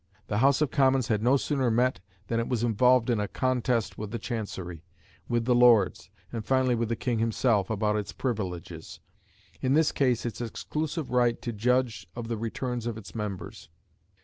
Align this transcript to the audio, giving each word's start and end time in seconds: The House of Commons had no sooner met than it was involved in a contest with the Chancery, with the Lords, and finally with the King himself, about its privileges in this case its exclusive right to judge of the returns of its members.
The 0.29 0.39
House 0.39 0.61
of 0.61 0.71
Commons 0.71 1.09
had 1.09 1.21
no 1.21 1.37
sooner 1.37 1.69
met 1.69 1.99
than 2.25 2.39
it 2.39 2.47
was 2.49 2.63
involved 2.63 3.11
in 3.11 3.19
a 3.19 3.27
contest 3.27 3.99
with 3.99 4.09
the 4.09 4.17
Chancery, 4.17 4.83
with 5.29 5.45
the 5.45 5.53
Lords, 5.53 6.09
and 6.33 6.43
finally 6.43 6.73
with 6.73 6.89
the 6.89 6.95
King 6.95 7.19
himself, 7.19 7.69
about 7.69 7.95
its 7.95 8.11
privileges 8.11 8.99
in 9.61 9.75
this 9.75 9.91
case 9.91 10.25
its 10.25 10.41
exclusive 10.41 11.11
right 11.11 11.39
to 11.43 11.53
judge 11.53 12.07
of 12.15 12.29
the 12.29 12.37
returns 12.39 12.87
of 12.87 12.97
its 12.97 13.13
members. 13.13 13.69